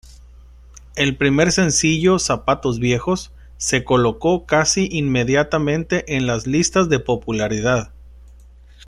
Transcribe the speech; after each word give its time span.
El 0.95 1.15
primer 1.15 1.51
sencillo, 1.51 2.17
"Zapatos 2.17 2.79
viejos", 2.79 3.31
se 3.57 3.83
colocó 3.83 4.47
casi 4.47 4.89
inmediatamente 4.91 6.15
en 6.17 6.25
las 6.25 6.47
listas 6.47 6.89
de 6.89 6.97
popularidad. 6.97 7.91